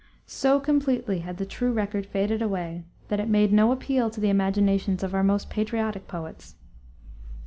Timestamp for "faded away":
2.07-2.85